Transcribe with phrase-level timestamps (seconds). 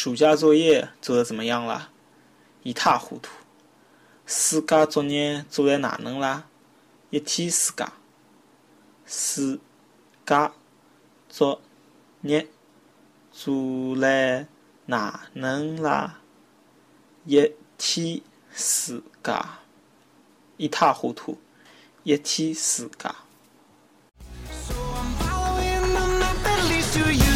[0.00, 1.90] 暑假作业做得怎么样了？
[2.62, 3.32] 一塌糊涂。
[4.26, 6.46] 暑假作业做得哪能啦？
[7.10, 7.92] 一天暑假，
[9.04, 9.58] 暑
[10.24, 10.52] 假
[11.28, 11.60] 作
[12.22, 12.46] 业
[13.32, 14.46] 做得
[14.86, 16.20] 哪能啦？
[17.24, 18.22] 一天
[18.54, 19.58] 暑假，
[20.58, 21.40] 一塌糊涂。
[22.04, 23.16] 一天暑假。
[26.88, 27.27] So